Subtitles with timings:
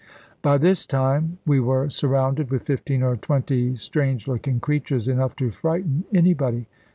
[0.41, 5.51] By this time we were surrounded with fifteen or twenty strange looking creatures, enough to
[5.51, 6.65] frighten anybody.